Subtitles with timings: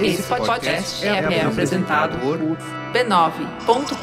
[0.00, 2.38] Esse podcast é, é apresentado por
[2.92, 3.94] b9.com.br.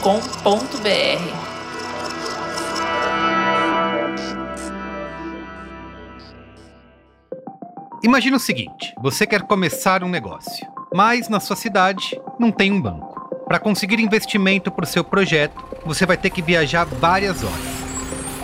[8.01, 12.81] Imagina o seguinte: você quer começar um negócio, mas na sua cidade não tem um
[12.81, 13.19] banco.
[13.45, 17.81] Para conseguir investimento para o seu projeto, você vai ter que viajar várias horas.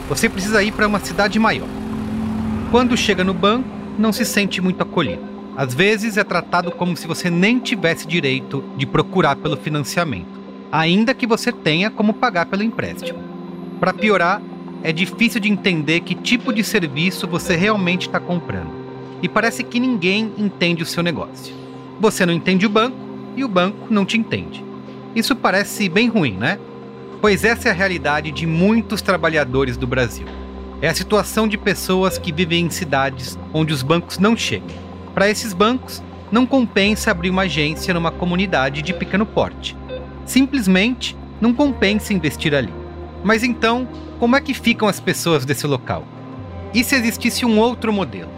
[0.10, 1.70] Você precisa ir para uma cidade maior.
[2.72, 5.37] Quando chega no banco, não se sente muito acolhido.
[5.58, 10.40] Às vezes é tratado como se você nem tivesse direito de procurar pelo financiamento,
[10.72, 13.18] ainda que você tenha como pagar pelo empréstimo.
[13.80, 14.40] Para piorar,
[14.84, 18.70] é difícil de entender que tipo de serviço você realmente está comprando.
[19.20, 21.56] E parece que ninguém entende o seu negócio.
[22.00, 22.96] Você não entende o banco
[23.36, 24.64] e o banco não te entende.
[25.16, 26.60] Isso parece bem ruim, né?
[27.20, 30.28] Pois essa é a realidade de muitos trabalhadores do Brasil.
[30.84, 34.87] É a situação de pessoas que vivem em cidades onde os bancos não chegam
[35.18, 39.76] para esses bancos, não compensa abrir uma agência numa comunidade de pequeno porte.
[40.28, 42.72] Simplesmente não compensa investir ali.
[43.24, 46.06] Mas então, como é que ficam as pessoas desse local?
[46.72, 48.30] E se existisse um outro modelo?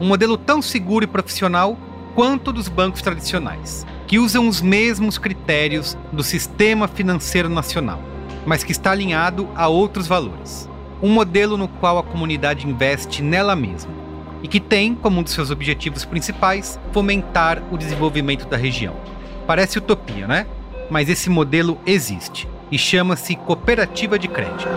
[0.00, 1.78] Um modelo tão seguro e profissional
[2.16, 8.02] quanto dos bancos tradicionais, que usam os mesmos critérios do sistema financeiro nacional,
[8.44, 10.68] mas que está alinhado a outros valores.
[11.00, 14.03] Um modelo no qual a comunidade investe nela mesma
[14.44, 18.94] e que tem como um dos seus objetivos principais fomentar o desenvolvimento da região.
[19.46, 20.46] Parece utopia, né?
[20.90, 24.68] Mas esse modelo existe e chama-se cooperativa de crédito.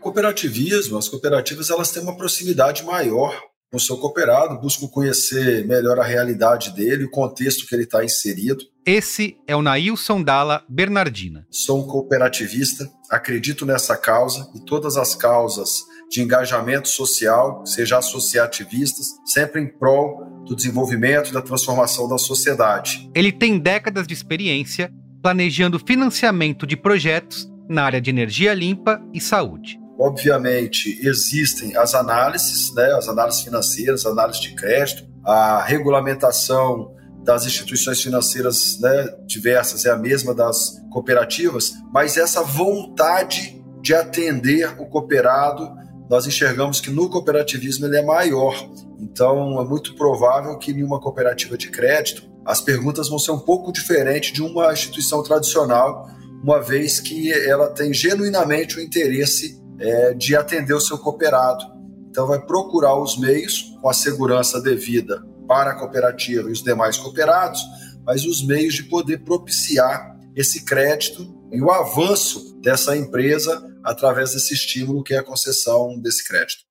[0.00, 3.36] Cooperativismo, as cooperativas elas têm uma proximidade maior
[3.76, 8.02] com o seu cooperado, buscam conhecer melhor a realidade dele, o contexto que ele está
[8.02, 8.64] inserido.
[8.86, 11.46] Esse é o Nailson Dalla Bernardina.
[11.50, 19.08] Sou um cooperativista, acredito nessa causa e todas as causas de engajamento social, seja associativistas,
[19.26, 23.10] sempre em prol do desenvolvimento e da transformação da sociedade.
[23.14, 29.20] Ele tem décadas de experiência planejando financiamento de projetos na área de energia limpa e
[29.20, 29.78] saúde.
[29.98, 38.00] Obviamente, existem as análises, né, as análises financeiras, análises de crédito, a regulamentação das instituições
[38.00, 45.68] financeiras né, diversas é a mesma das cooperativas, mas essa vontade de atender o cooperado,
[46.08, 48.54] nós enxergamos que no cooperativismo ele é maior.
[49.00, 53.40] Então, é muito provável que em uma cooperativa de crédito as perguntas vão ser um
[53.40, 56.08] pouco diferentes de uma instituição tradicional,
[56.44, 61.64] uma vez que ela tem genuinamente o interesse é, de atender o seu cooperado.
[62.08, 66.96] Então, vai procurar os meios com a segurança devida para a cooperativa e os demais
[66.96, 67.60] cooperados,
[68.04, 74.52] mas os meios de poder propiciar esse crédito e o avanço dessa empresa através desse
[74.52, 76.64] estímulo que é a concessão desse crédito.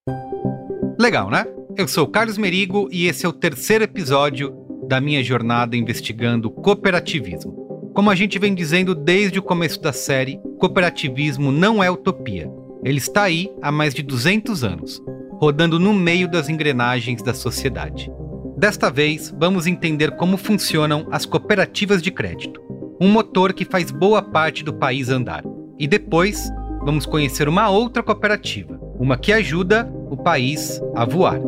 [1.00, 1.46] Legal, né?
[1.78, 4.56] Eu sou Carlos Merigo e esse é o terceiro episódio
[4.88, 7.92] da minha jornada investigando cooperativismo.
[7.94, 12.50] Como a gente vem dizendo desde o começo da série, cooperativismo não é utopia.
[12.86, 15.02] Ele está aí há mais de 200 anos,
[15.40, 18.12] rodando no meio das engrenagens da sociedade.
[18.56, 22.62] Desta vez, vamos entender como funcionam as cooperativas de crédito,
[23.02, 25.44] um motor que faz boa parte do país andar.
[25.80, 26.48] E depois,
[26.84, 31.42] vamos conhecer uma outra cooperativa, uma que ajuda o país a voar.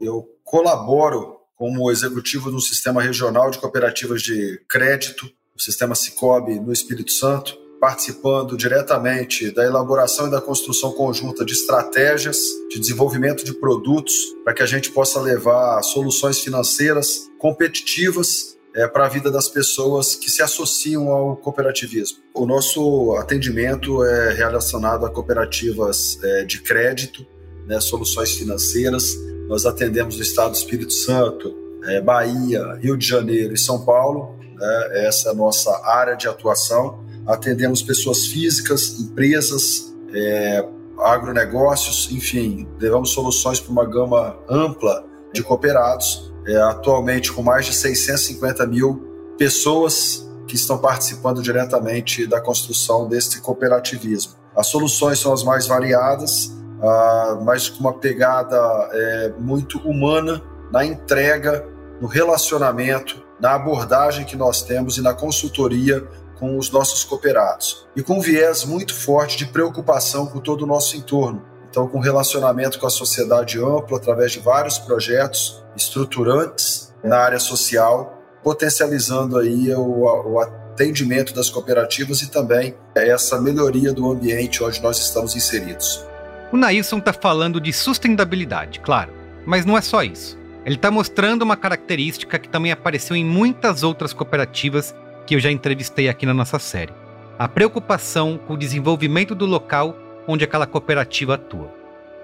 [0.00, 6.72] Eu colaboro como executivo do Sistema Regional de Cooperativas de Crédito, o Sistema Cicobi no
[6.72, 12.38] Espírito Santo participando diretamente da elaboração e da construção conjunta de estratégias
[12.70, 14.14] de desenvolvimento de produtos
[14.44, 20.14] para que a gente possa levar soluções financeiras competitivas é, para a vida das pessoas
[20.14, 22.18] que se associam ao cooperativismo.
[22.34, 27.26] O nosso atendimento é relacionado a cooperativas é, de crédito,
[27.66, 29.16] né, soluções financeiras.
[29.48, 34.35] Nós atendemos o Estado do Espírito Santo, é, Bahia, Rio de Janeiro e São Paulo.
[34.56, 40.66] Né, essa nossa área de atuação atendemos pessoas físicas, empresas, é,
[40.98, 47.74] agronegócios, enfim, levamos soluções para uma gama ampla de cooperados, é, atualmente com mais de
[47.74, 54.34] 650 mil pessoas que estão participando diretamente da construção deste cooperativismo.
[54.54, 58.56] As soluções são as mais variadas, ah, mas com uma pegada
[58.92, 61.66] é, muito humana na entrega,
[62.00, 66.06] no relacionamento, na abordagem que nós temos e na consultoria
[66.38, 70.66] com os nossos cooperados e com um viés muito forte de preocupação com todo o
[70.66, 71.42] nosso entorno.
[71.68, 78.22] Então, com relacionamento com a sociedade ampla através de vários projetos estruturantes na área social,
[78.42, 84.98] potencializando aí o, o atendimento das cooperativas e também essa melhoria do ambiente onde nós
[84.98, 86.04] estamos inseridos.
[86.52, 89.12] O Nailson está falando de sustentabilidade, claro,
[89.44, 90.38] mas não é só isso.
[90.66, 94.92] Ele está mostrando uma característica que também apareceu em muitas outras cooperativas
[95.24, 96.92] que eu já entrevistei aqui na nossa série:
[97.38, 99.96] a preocupação com o desenvolvimento do local
[100.26, 101.72] onde aquela cooperativa atua.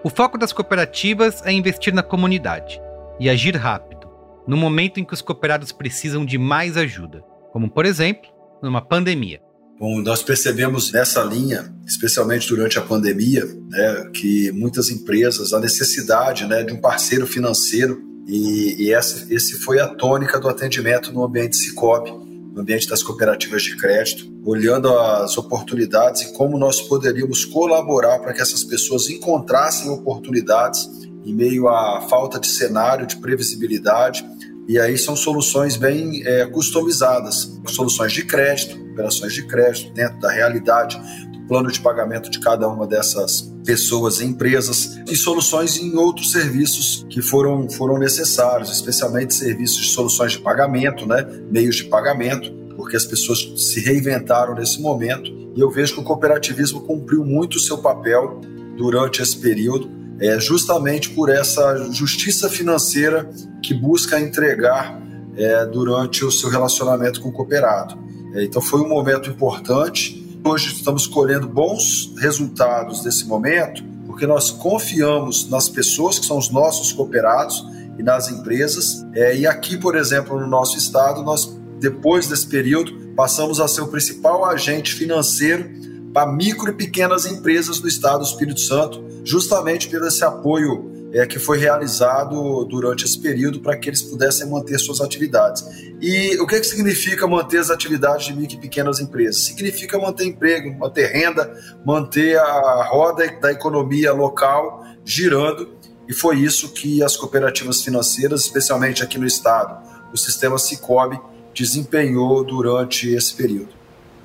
[0.02, 2.82] O foco das cooperativas é investir na comunidade
[3.20, 4.08] e agir rápido,
[4.44, 7.22] no momento em que os cooperados precisam de mais ajuda,
[7.52, 8.28] como por exemplo,
[8.60, 9.40] numa pandemia.
[9.78, 16.44] Bom, nós percebemos nessa linha, especialmente durante a pandemia, né, que muitas empresas, a necessidade
[16.44, 21.24] né, de um parceiro financeiro e, e essa, esse foi a tônica do atendimento no
[21.24, 27.44] ambiente Cicobi, no ambiente das cooperativas de crédito, olhando as oportunidades e como nós poderíamos
[27.44, 30.88] colaborar para que essas pessoas encontrassem oportunidades
[31.24, 34.24] em meio à falta de cenário, de previsibilidade.
[34.68, 40.30] E aí são soluções bem é, customizadas, soluções de crédito, operações de crédito dentro da
[40.30, 41.00] realidade
[41.48, 47.06] plano de pagamento de cada uma dessas pessoas e empresas e soluções em outros serviços
[47.08, 52.96] que foram, foram necessários, especialmente serviços de soluções de pagamento, né, meios de pagamento, porque
[52.96, 57.60] as pessoas se reinventaram nesse momento e eu vejo que o cooperativismo cumpriu muito o
[57.60, 58.40] seu papel
[58.76, 63.28] durante esse período, é, justamente por essa justiça financeira
[63.62, 65.00] que busca entregar
[65.36, 67.98] é, durante o seu relacionamento com o cooperado.
[68.34, 74.50] É, então foi um momento importante Hoje estamos colhendo bons resultados desse momento, porque nós
[74.50, 77.64] confiamos nas pessoas que são os nossos cooperados
[77.96, 79.06] e nas empresas.
[79.14, 83.82] É, e aqui, por exemplo, no nosso estado, nós, depois desse período, passamos a ser
[83.82, 85.70] o principal agente financeiro
[86.12, 91.26] para micro e pequenas empresas do estado do Espírito Santo, justamente pelo esse apoio é,
[91.26, 95.64] que foi realizado durante esse período para que eles pudessem manter suas atividades.
[96.00, 99.42] E o que, que significa manter as atividades de micro e pequenas empresas?
[99.44, 101.54] Significa manter emprego, manter renda,
[101.84, 105.70] manter a roda da economia local girando,
[106.08, 109.82] e foi isso que as cooperativas financeiras, especialmente aqui no estado,
[110.12, 111.20] o sistema Cicobi,
[111.54, 113.68] desempenhou durante esse período.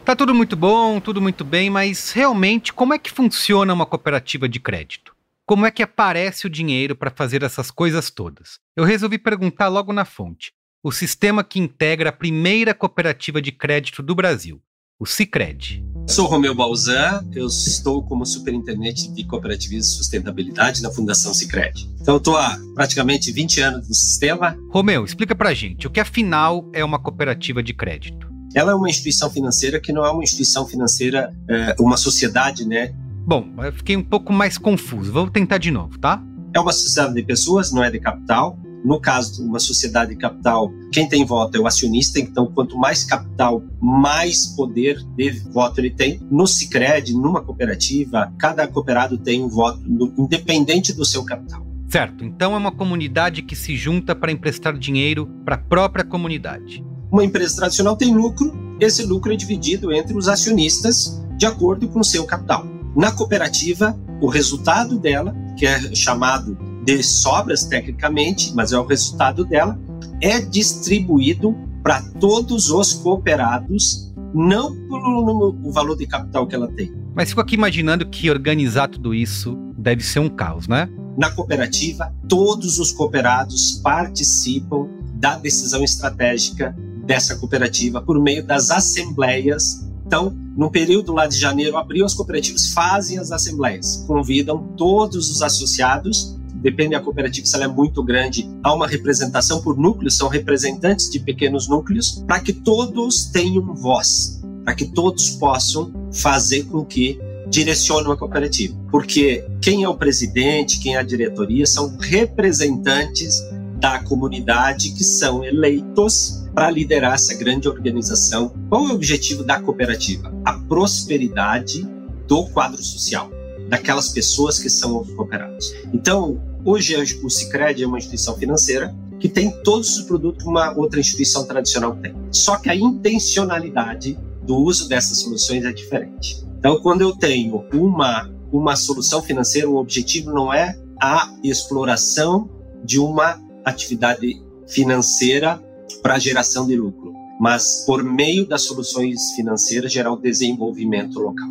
[0.06, 4.48] Tá tudo muito bom, tudo muito bem, mas realmente como é que funciona uma cooperativa
[4.48, 5.17] de crédito?
[5.48, 8.60] Como é que aparece o dinheiro para fazer essas coisas todas?
[8.76, 10.52] Eu resolvi perguntar logo na fonte.
[10.84, 14.62] O sistema que integra a primeira cooperativa de crédito do Brasil,
[15.00, 15.82] o Cicred.
[16.06, 21.90] Sou Romeu Balzan, eu estou como superintendente de cooperativismo e sustentabilidade na Fundação Cicred.
[22.02, 24.58] Então, estou há praticamente 20 anos no sistema.
[24.70, 28.28] Romeu, explica para gente o que afinal é uma cooperativa de crédito.
[28.54, 32.94] Ela é uma instituição financeira que não é uma instituição financeira, é uma sociedade, né,
[33.28, 35.12] Bom, eu fiquei um pouco mais confuso.
[35.12, 36.24] Vou tentar de novo, tá?
[36.56, 38.58] É uma sociedade de pessoas, não é de capital.
[38.86, 42.78] No caso de uma sociedade de capital, quem tem voto é o acionista, então quanto
[42.78, 46.26] mais capital, mais poder de voto ele tem.
[46.32, 49.82] No Sicredi, numa cooperativa, cada cooperado tem um voto
[50.18, 51.68] independente do seu capital.
[51.90, 56.82] Certo, então é uma comunidade que se junta para emprestar dinheiro para a própria comunidade.
[57.12, 62.00] Uma empresa tradicional tem lucro, esse lucro é dividido entre os acionistas de acordo com
[62.00, 62.77] o seu capital.
[62.98, 69.46] Na cooperativa, o resultado dela, que é chamado de sobras tecnicamente, mas é o resultado
[69.46, 69.80] dela,
[70.20, 76.92] é distribuído para todos os cooperados, não pelo valor de capital que ela tem.
[77.14, 80.90] Mas fico aqui imaginando que organizar tudo isso deve ser um caos, né?
[81.16, 89.88] Na cooperativa, todos os cooperados participam da decisão estratégica dessa cooperativa por meio das assembleias
[90.08, 95.44] então, no período lá de janeiro, abril, as cooperativas fazem as assembleias, convidam todos os
[95.44, 100.28] associados, depende da cooperativa se ela é muito grande, há uma representação por núcleos, são
[100.28, 106.84] representantes de pequenos núcleos, para que todos tenham voz, para que todos possam fazer com
[106.84, 108.76] que direcione uma cooperativa.
[108.90, 113.44] Porque quem é o presidente, quem é a diretoria, são representantes
[113.80, 118.52] da comunidade que são eleitos para liderar essa grande organização.
[118.68, 120.34] Qual é o objetivo da cooperativa?
[120.44, 121.88] A prosperidade
[122.28, 123.30] do quadro social,
[123.70, 125.72] daquelas pessoas que são os cooperados.
[125.94, 130.76] Então, hoje o Sicredi é uma instituição financeira que tem todos os produtos que uma
[130.76, 132.16] outra instituição tradicional tem.
[132.32, 136.44] Só que a intencionalidade do uso dessas soluções é diferente.
[136.58, 142.50] Então, quando eu tenho uma uma solução financeira, o objetivo não é a exploração
[142.84, 145.62] de uma atividade financeira
[146.02, 151.48] para geração de lucro, mas por meio das soluções financeiras gerar o desenvolvimento local.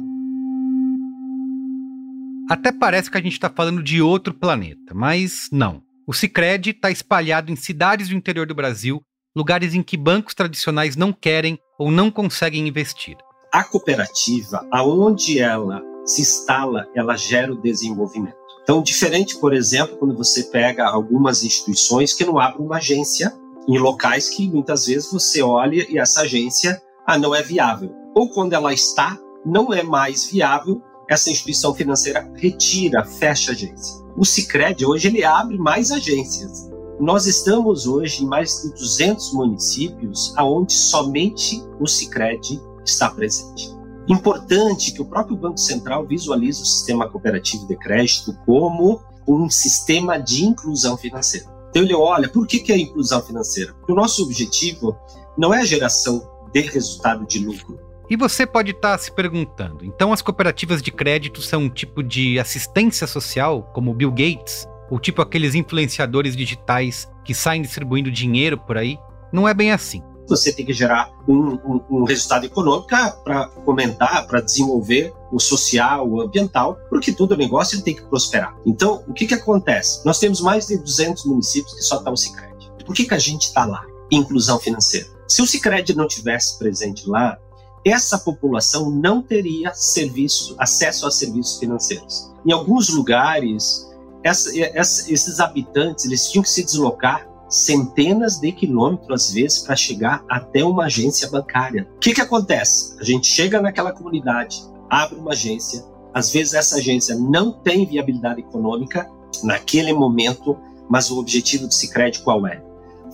[2.49, 5.83] Até parece que a gente está falando de outro planeta, mas não.
[6.07, 9.03] O Cicred está espalhado em cidades do interior do Brasil,
[9.35, 13.17] lugares em que bancos tradicionais não querem ou não conseguem investir.
[13.53, 18.37] A cooperativa, aonde ela se instala, ela gera o desenvolvimento.
[18.63, 23.33] Então, diferente, por exemplo, quando você pega algumas instituições que não abrem uma agência
[23.69, 27.95] em locais que muitas vezes você olha e essa agência ah, não é viável.
[28.15, 34.05] Ou quando ela está, não é mais viável, essa instituição financeira retira, fecha a agência.
[34.17, 36.69] O Sicredi hoje ele abre mais agências.
[36.99, 43.71] Nós estamos hoje em mais de 200 municípios aonde somente o Sicredi está presente.
[44.09, 50.19] Importante que o próprio Banco Central visualize o sistema cooperativo de crédito como um sistema
[50.19, 51.56] de inclusão financeira.
[51.77, 53.75] Então ele olha, por que, que é inclusão financeira?
[53.75, 54.97] Porque o nosso objetivo
[55.37, 57.79] não é a geração de resultado de lucro.
[58.09, 62.03] E você pode estar tá se perguntando, então as cooperativas de crédito são um tipo
[62.03, 64.67] de assistência social, como Bill Gates?
[64.91, 68.97] Ou tipo aqueles influenciadores digitais que saem distribuindo dinheiro por aí?
[69.31, 70.03] Não é bem assim.
[70.29, 72.89] Você tem que gerar um, um, um resultado econômico
[73.23, 78.57] para comentar, para desenvolver o social, o ambiental, porque todo negócio tem que prosperar.
[78.65, 80.05] Então, o que, que acontece?
[80.05, 82.73] Nós temos mais de 200 municípios que só estão o Cicred.
[82.85, 83.85] Por que, que a gente está lá?
[84.11, 85.07] Inclusão financeira.
[85.29, 87.39] Se o Cicred não tivesse presente lá,
[87.85, 92.33] essa população não teria serviço, acesso a serviços financeiros.
[92.45, 93.89] Em alguns lugares,
[94.25, 99.75] essa, essa, esses habitantes eles tinham que se deslocar centenas de quilômetros às vezes para
[99.75, 101.89] chegar até uma agência bancária.
[101.97, 102.97] O que, que acontece?
[103.01, 108.41] A gente chega naquela comunidade, abre uma agência, às vezes essa agência não tem viabilidade
[108.41, 109.11] econômica
[109.43, 110.57] naquele momento,
[110.89, 112.63] mas o objetivo do Sicredi qual é?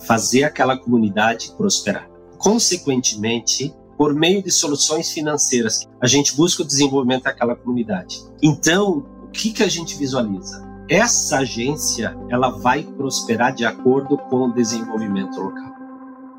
[0.05, 2.09] Fazer aquela comunidade prosperar.
[2.37, 8.23] Consequentemente, por meio de soluções financeiras, a gente busca o desenvolvimento daquela comunidade.
[8.41, 10.62] Então, o que, que a gente visualiza?
[10.89, 15.73] Essa agência ela vai prosperar de acordo com o desenvolvimento local.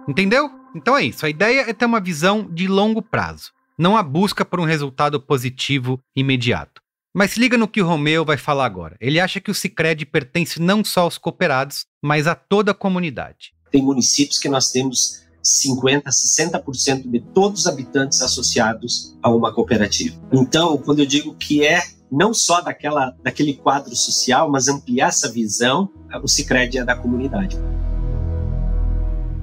[0.06, 0.50] Entendeu?
[0.74, 1.24] Então é isso.
[1.24, 5.18] A ideia é ter uma visão de longo prazo, não a busca por um resultado
[5.18, 6.82] positivo imediato.
[7.16, 8.96] Mas se liga no que o Romeu vai falar agora.
[9.00, 13.54] Ele acha que o Sicredi pertence não só aos cooperados, mas a toda a comunidade.
[13.70, 20.20] Tem municípios que nós temos 50%, 60% de todos os habitantes associados a uma cooperativa.
[20.32, 21.82] Então, quando eu digo que é
[22.14, 25.90] não só daquela, daquele quadro social, mas ampliar essa visão,
[26.22, 27.58] o Sicredi é da comunidade.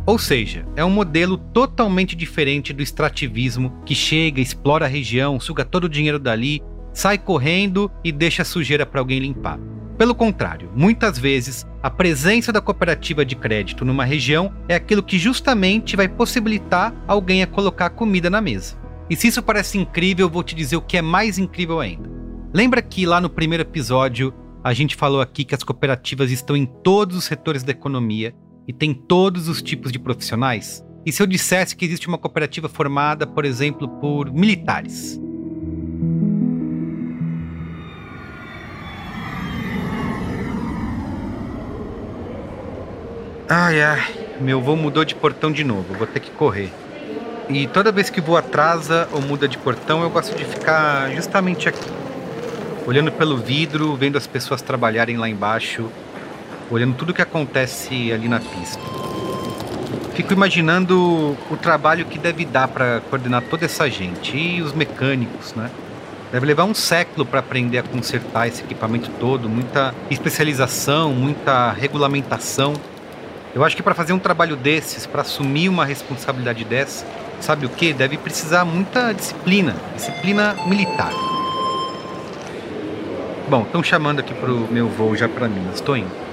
[0.05, 5.65] Ou seja, é um modelo totalmente diferente do extrativismo que chega, explora a região, suga
[5.65, 6.63] todo o dinheiro dali,
[6.93, 9.59] sai correndo e deixa a sujeira para alguém limpar.
[9.97, 15.19] Pelo contrário, muitas vezes a presença da cooperativa de crédito numa região é aquilo que
[15.19, 18.75] justamente vai possibilitar alguém a colocar comida na mesa.
[19.09, 22.20] E se isso parece incrível, vou te dizer o que é mais incrível ainda.
[22.53, 26.65] Lembra que lá no primeiro episódio a gente falou aqui que as cooperativas estão em
[26.65, 28.35] todos os setores da economia
[28.67, 30.85] e tem todos os tipos de profissionais?
[31.05, 35.17] E se eu dissesse que existe uma cooperativa formada, por exemplo, por militares?
[43.47, 46.69] Ai, ai, meu voo mudou de portão de novo, vou ter que correr.
[47.47, 51.69] E toda vez que voo atrasa ou muda de portão, eu gosto de ficar justamente
[51.69, 51.89] aqui,
[52.91, 55.89] olhando pelo vidro, vendo as pessoas trabalharem lá embaixo,
[56.69, 58.81] olhando tudo que acontece ali na pista.
[60.13, 65.53] Fico imaginando o trabalho que deve dar para coordenar toda essa gente e os mecânicos,
[65.55, 65.71] né?
[66.33, 72.73] Deve levar um século para aprender a consertar esse equipamento todo, muita especialização, muita regulamentação.
[73.55, 77.05] Eu acho que para fazer um trabalho desses, para assumir uma responsabilidade dessa,
[77.39, 77.93] sabe o que?
[77.93, 81.13] Deve precisar muita disciplina, disciplina militar.
[83.51, 86.30] Bom, estão chamando aqui pro meu voo já para mim, estou indo.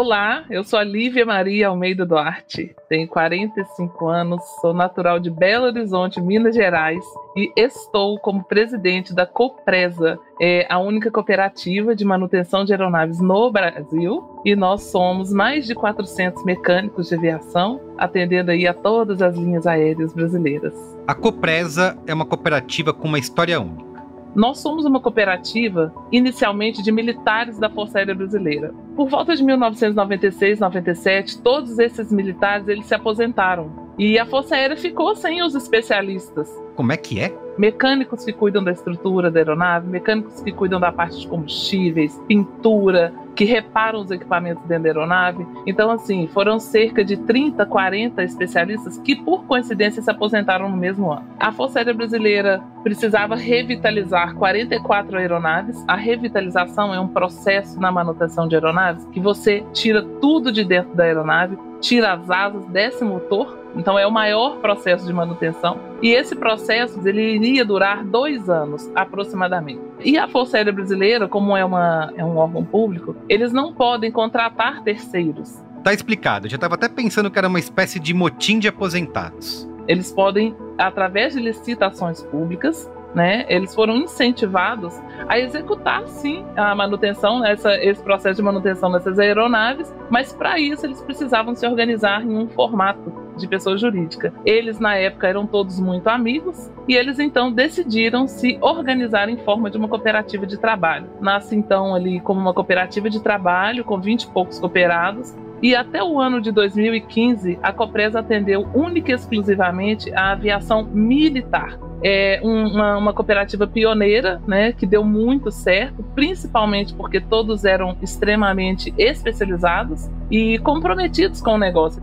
[0.00, 5.66] Olá, eu sou a Lívia Maria Almeida Duarte, tenho 45 anos, sou natural de Belo
[5.66, 7.04] Horizonte, Minas Gerais
[7.36, 13.50] e estou como presidente da Copresa, é a única cooperativa de manutenção de aeronaves no
[13.52, 19.36] Brasil e nós somos mais de 400 mecânicos de aviação, atendendo aí a todas as
[19.36, 20.72] linhas aéreas brasileiras.
[21.06, 23.89] A Copresa é uma cooperativa com uma história única.
[24.34, 28.72] Nós somos uma cooperativa inicialmente de militares da Força Aérea Brasileira.
[28.94, 34.76] Por volta de 1996, 97, todos esses militares eles se aposentaram e a Força Aérea
[34.76, 36.48] ficou sem os especialistas.
[36.76, 37.34] Como é que é?
[37.60, 43.12] Mecânicos que cuidam da estrutura da aeronave, mecânicos que cuidam da parte de combustíveis, pintura,
[43.36, 45.46] que reparam os equipamentos dentro da aeronave.
[45.66, 51.12] Então, assim, foram cerca de 30, 40 especialistas que, por coincidência, se aposentaram no mesmo
[51.12, 51.26] ano.
[51.38, 55.84] A Força Aérea Brasileira precisava revitalizar 44 aeronaves.
[55.86, 60.94] A revitalização é um processo na manutenção de aeronaves que você tira tudo de dentro
[60.94, 63.59] da aeronave, tira as asas, desce o motor.
[63.76, 65.78] Então é o maior processo de manutenção.
[66.02, 69.80] E esse processo ele iria durar dois anos aproximadamente.
[70.04, 74.10] E a Força Aérea Brasileira, como é, uma, é um órgão público, eles não podem
[74.10, 75.62] contratar terceiros.
[75.82, 76.46] Tá explicado.
[76.46, 79.68] Eu já estava até pensando que era uma espécie de motim de aposentados.
[79.88, 84.94] Eles podem, através de licitações públicas, né, eles foram incentivados
[85.28, 90.86] a executar sim a manutenção, essa, esse processo de manutenção dessas aeronaves, mas para isso
[90.86, 94.32] eles precisavam se organizar em um formato de pessoa jurídica.
[94.44, 99.70] Eles na época eram todos muito amigos e eles então decidiram se organizar em forma
[99.70, 101.08] de uma cooperativa de trabalho.
[101.20, 106.02] Nasce então ali como uma cooperativa de trabalho com 20 e poucos cooperados e até
[106.02, 111.78] o ano de 2015, a Copresa atendeu única e exclusivamente a aviação militar.
[112.02, 118.94] É uma, uma, cooperativa pioneira, né, que deu muito certo, principalmente porque todos eram extremamente
[118.96, 122.02] especializados e comprometidos com o negócio.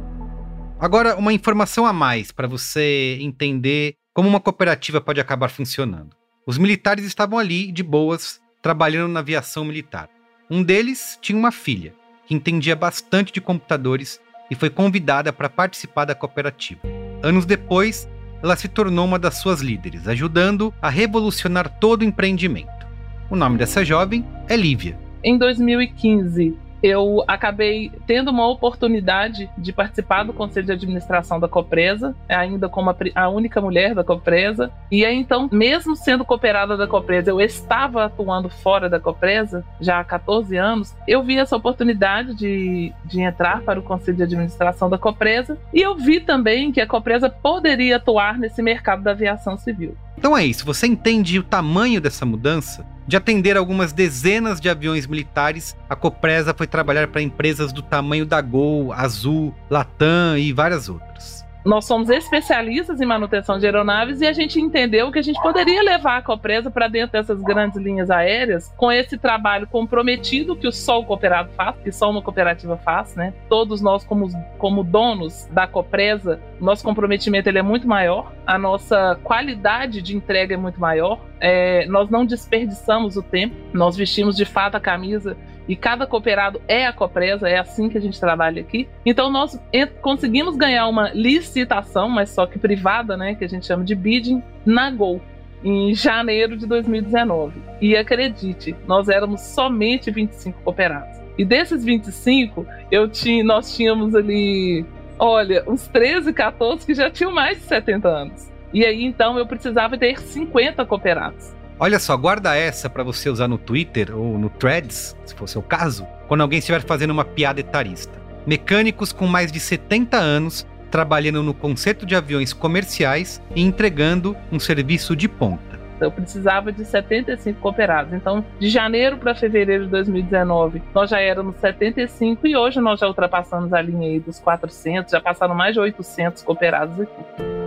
[0.80, 6.16] Agora, uma informação a mais para você entender como uma cooperativa pode acabar funcionando.
[6.46, 10.08] Os militares estavam ali, de boas, trabalhando na aviação militar.
[10.50, 11.96] Um deles tinha uma filha
[12.28, 14.20] que entendia bastante de computadores
[14.52, 16.82] e foi convidada para participar da cooperativa.
[17.24, 18.08] Anos depois,
[18.44, 22.86] ela se tornou uma das suas líderes, ajudando a revolucionar todo o empreendimento.
[23.32, 24.98] O nome dessa jovem é Lívia.
[25.24, 32.16] Em 2015, eu acabei tendo uma oportunidade de participar do conselho de administração da Copresa,
[32.30, 34.72] ainda como a, única mulher da Copresa.
[34.92, 40.00] E aí, então, mesmo sendo cooperada da Copresa, eu estava atuando fora da Copresa já
[40.00, 40.96] há 14 anos.
[41.08, 45.82] Eu vi essa oportunidade de, de entrar para o conselho de administração da Copresa e
[45.82, 49.96] eu vi também que a Copresa poderia atuar nesse mercado da aviação civil.
[50.18, 52.86] Então é isso, você entende o tamanho dessa mudança?
[53.08, 58.26] De atender algumas dezenas de aviões militares, a Copresa foi trabalhar para empresas do tamanho
[58.26, 64.26] da Gol, Azul, Latam e várias outras nós somos especialistas em manutenção de aeronaves e
[64.26, 68.10] a gente entendeu que a gente poderia levar a Copresa para dentro dessas grandes linhas
[68.10, 73.14] aéreas com esse trabalho comprometido que o o cooperado faz, que só uma cooperativa faz,
[73.16, 73.34] né?
[73.50, 79.20] Todos nós como, como donos da Copresa, nosso comprometimento ele é muito maior, a nossa
[79.22, 84.46] qualidade de entrega é muito maior, é, nós não desperdiçamos o tempo, nós vestimos de
[84.46, 85.36] fato a camisa
[85.68, 88.88] e cada cooperado é a Copresa, é assim que a gente trabalha aqui.
[89.06, 89.60] Então nós
[90.02, 94.42] conseguimos ganhar uma licitação, mas só que privada, né, que a gente chama de bidding,
[94.66, 95.22] na Gol,
[95.64, 97.62] em janeiro de 2019.
[97.82, 101.18] E acredite, nós éramos somente 25 cooperados.
[101.38, 104.86] E desses 25, eu tinha, nós tínhamos ali,
[105.20, 108.52] olha, uns 13, 14 que já tinham mais de 70 anos.
[108.74, 111.54] E aí então eu precisava ter 50 cooperados.
[111.80, 115.62] Olha só, guarda essa para você usar no Twitter ou no Threads, se for seu
[115.62, 118.20] caso, quando alguém estiver fazendo uma piada etarista.
[118.48, 124.60] Mecânicos com mais de 70 anos trabalhando no conserto de aviões comerciais e entregando um
[124.60, 125.78] serviço de ponta.
[126.02, 128.12] Eu precisava de 75 cooperados.
[128.14, 133.08] Então, de janeiro para fevereiro de 2019, nós já éramos 75 e hoje nós já
[133.08, 137.67] ultrapassamos a linha aí dos 400, já passaram mais de 800 cooperados aqui.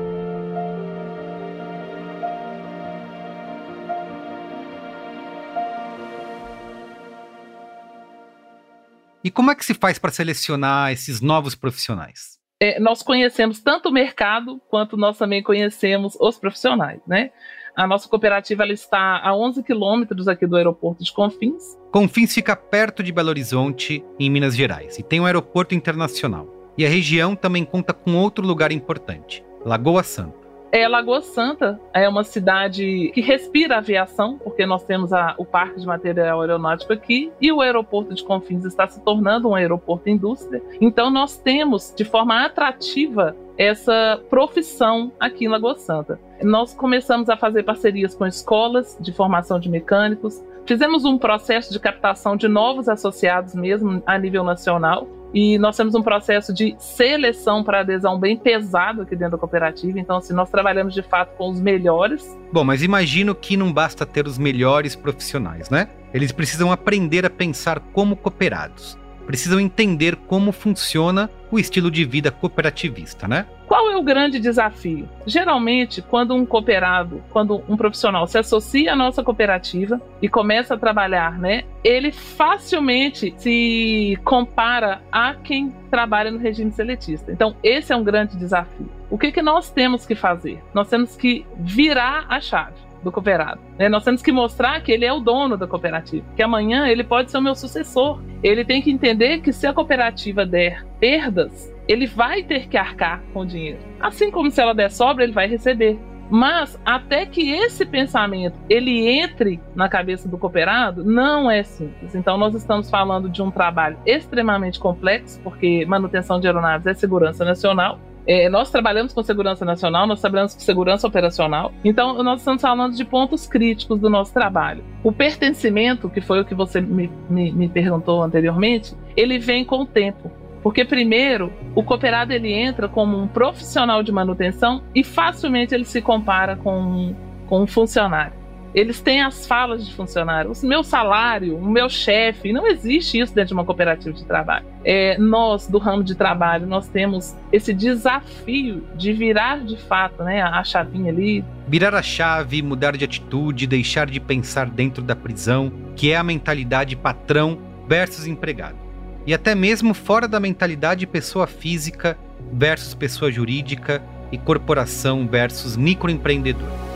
[9.22, 12.38] E como é que se faz para selecionar esses novos profissionais?
[12.62, 17.30] É, nós conhecemos tanto o mercado quanto nós também conhecemos os profissionais, né?
[17.76, 21.62] A nossa cooperativa ela está a 11 quilômetros aqui do aeroporto de Confins.
[21.92, 26.48] Confins fica perto de Belo Horizonte, em Minas Gerais, e tem um aeroporto internacional.
[26.76, 30.39] E a região também conta com outro lugar importante, Lagoa Santa.
[30.72, 35.80] É, Lagoa Santa é uma cidade que respira aviação, porque nós temos a, o Parque
[35.80, 40.62] de Material Aeronáutico aqui e o aeroporto de Confins está se tornando um aeroporto indústria.
[40.80, 46.20] Então nós temos de forma atrativa essa profissão aqui em Lagoa Santa.
[46.40, 51.80] Nós começamos a fazer parcerias com escolas de formação de mecânicos, fizemos um processo de
[51.80, 57.64] captação de novos associados mesmo a nível nacional e nós temos um processo de seleção
[57.64, 59.98] para adesão bem pesado aqui dentro da cooperativa.
[59.98, 62.38] Então, assim, nós trabalhamos de fato com os melhores.
[62.52, 65.88] Bom, mas imagino que não basta ter os melhores profissionais, né?
[66.14, 68.96] Eles precisam aprender a pensar como cooperados.
[69.26, 73.46] Precisam entender como funciona o estilo de vida cooperativista, né?
[73.66, 75.08] Qual é o grande desafio?
[75.26, 80.78] Geralmente, quando um cooperado, quando um profissional se associa à nossa cooperativa e começa a
[80.78, 87.30] trabalhar, né, ele facilmente se compara a quem trabalha no regime seletista.
[87.30, 88.90] Então, esse é um grande desafio.
[89.08, 90.60] O que, que nós temos que fazer?
[90.74, 92.89] Nós temos que virar a chave.
[93.02, 93.60] Do cooperado.
[93.78, 93.88] Né?
[93.88, 97.30] Nós temos que mostrar que ele é o dono da cooperativa, que amanhã ele pode
[97.30, 98.20] ser o meu sucessor.
[98.42, 103.22] Ele tem que entender que se a cooperativa der perdas, ele vai ter que arcar
[103.32, 103.78] com o dinheiro.
[103.98, 105.98] Assim como se ela der sobra, ele vai receber.
[106.30, 112.14] Mas até que esse pensamento ele entre na cabeça do cooperado, não é simples.
[112.14, 117.44] Então nós estamos falando de um trabalho extremamente complexo, porque manutenção de aeronaves é segurança
[117.44, 117.98] nacional.
[118.26, 121.72] É, nós trabalhamos com segurança nacional, nós trabalhamos com segurança operacional.
[121.84, 124.84] Então, nós estamos falando de pontos críticos do nosso trabalho.
[125.02, 129.82] O pertencimento, que foi o que você me, me, me perguntou anteriormente, ele vem com
[129.82, 130.30] o tempo.
[130.62, 136.02] Porque primeiro, o cooperado ele entra como um profissional de manutenção e facilmente ele se
[136.02, 137.14] compara com,
[137.46, 138.39] com um funcionário.
[138.74, 140.52] Eles têm as falas de funcionário.
[140.52, 144.66] O meu salário, o meu chefe, não existe isso dentro de uma cooperativa de trabalho.
[144.84, 150.40] É, nós, do ramo de trabalho, nós temos esse desafio de virar de fato né,
[150.42, 151.44] a chavinha ali.
[151.66, 156.22] Virar a chave, mudar de atitude, deixar de pensar dentro da prisão, que é a
[156.22, 158.90] mentalidade patrão versus empregado
[159.26, 162.18] e até mesmo fora da mentalidade pessoa física
[162.52, 164.02] versus pessoa jurídica
[164.32, 166.89] e corporação versus microempreendedor.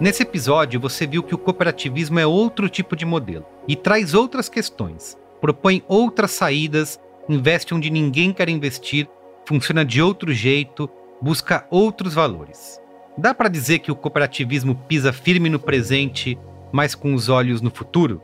[0.00, 4.48] Nesse episódio, você viu que o cooperativismo é outro tipo de modelo e traz outras
[4.48, 9.08] questões, propõe outras saídas, investe onde ninguém quer investir,
[9.46, 10.90] funciona de outro jeito,
[11.22, 12.80] busca outros valores.
[13.16, 16.36] Dá para dizer que o cooperativismo pisa firme no presente,
[16.72, 18.20] mas com os olhos no futuro?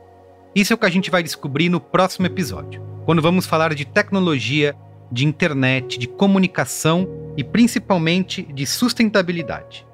[0.52, 3.84] Isso é o que a gente vai descobrir no próximo episódio, quando vamos falar de
[3.84, 4.74] tecnologia,
[5.10, 9.86] de internet, de comunicação e principalmente de sustentabilidade.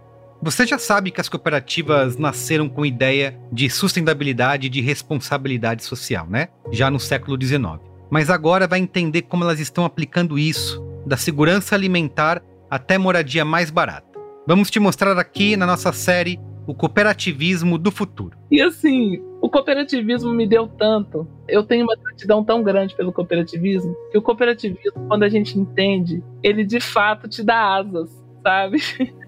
[0.47, 6.25] Você já sabe que as cooperativas nasceram com ideia de sustentabilidade e de responsabilidade social,
[6.31, 6.51] né?
[6.71, 7.81] Já no século XIX.
[8.09, 13.73] Mas agora vai entender como elas estão aplicando isso, da segurança alimentar até moradia mais
[13.73, 14.07] barata.
[14.47, 18.39] Vamos te mostrar aqui na nossa série o cooperativismo do futuro.
[18.49, 21.27] E assim, o cooperativismo me deu tanto.
[21.49, 26.23] Eu tenho uma gratidão tão grande pelo cooperativismo que o cooperativismo, quando a gente entende,
[26.41, 28.09] ele de fato te dá asas,
[28.45, 28.79] sabe?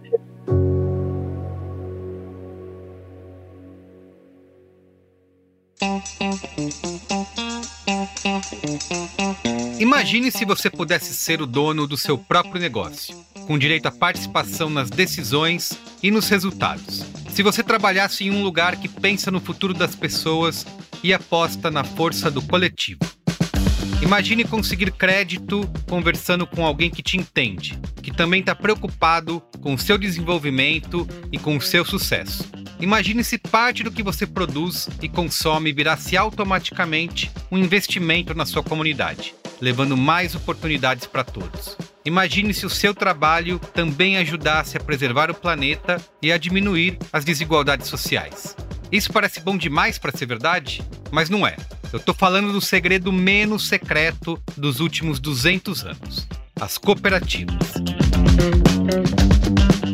[9.78, 14.68] Imagine se você pudesse ser o dono do seu próprio negócio, com direito à participação
[14.68, 17.04] nas decisões e nos resultados.
[17.30, 20.66] Se você trabalhasse em um lugar que pensa no futuro das pessoas
[21.02, 23.00] e aposta na força do coletivo.
[24.02, 29.78] Imagine conseguir crédito conversando com alguém que te entende, que também está preocupado com o
[29.78, 32.48] seu desenvolvimento e com o seu sucesso.
[32.80, 38.62] Imagine se parte do que você produz e consome virasse automaticamente um investimento na sua
[38.62, 41.76] comunidade, levando mais oportunidades para todos.
[42.04, 47.24] Imagine se o seu trabalho também ajudasse a preservar o planeta e a diminuir as
[47.24, 48.56] desigualdades sociais.
[48.92, 51.56] Isso parece bom demais para ser verdade, mas não é.
[51.92, 56.28] Eu estou falando do segredo menos secreto dos últimos 200 anos:
[56.60, 57.56] as cooperativas.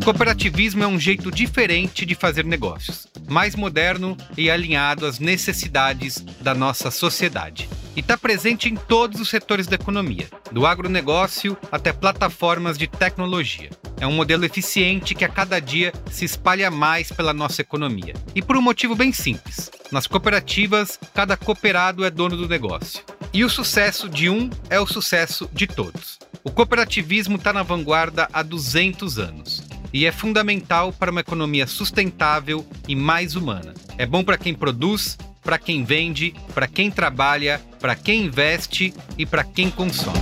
[0.05, 6.55] Cooperativismo é um jeito diferente de fazer negócios, mais moderno e alinhado às necessidades da
[6.55, 7.71] nossa sociedade.
[7.97, 13.71] E está presente em todos os setores da economia, do agronegócio até plataformas de tecnologia.
[13.99, 18.13] É um modelo eficiente que a cada dia se espalha mais pela nossa economia.
[18.35, 23.03] E por um motivo bem simples: nas cooperativas, cada cooperado é dono do negócio.
[23.33, 26.19] E o sucesso de um é o sucesso de todos.
[26.45, 29.64] O cooperativismo está na vanguarda há 200 anos
[29.95, 33.73] e é fundamental para uma economia sustentável e mais humana.
[33.97, 39.25] É bom para quem produz, para quem vende, para quem trabalha, para quem investe e
[39.25, 40.19] para quem consome.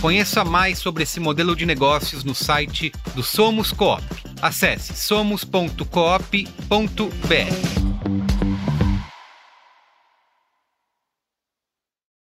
[0.00, 4.02] Conheça mais sobre esse modelo de negócios no site do Somos Coop.
[4.40, 7.81] Acesse somos.coop.br.